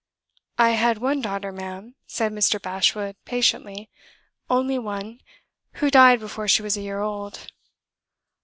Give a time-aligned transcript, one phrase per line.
[0.57, 2.59] "I had one daughter, ma'am," said Mr.
[2.59, 3.87] Bashwood, patiently
[4.49, 5.21] "only one,
[5.73, 7.51] who died before she was a year old."